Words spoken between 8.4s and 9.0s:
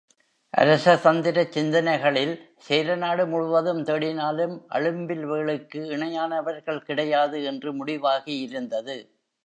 யிருந்தது.